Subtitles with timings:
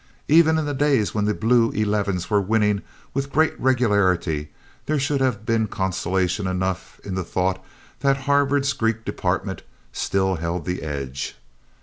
[0.27, 2.81] Even in the days when the blue elevens were winning
[3.13, 4.49] with great regularity
[4.87, 7.63] there should have been consolation enough in the thought
[7.99, 9.61] that Harvard's Greek department
[9.93, 11.35] still held the edge.